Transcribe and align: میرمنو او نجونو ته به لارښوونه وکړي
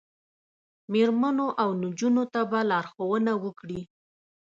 میرمنو 0.91 1.47
او 1.61 1.69
نجونو 1.83 2.23
ته 2.33 2.41
به 2.49 2.59
لارښوونه 2.69 3.33
وکړي 3.43 3.81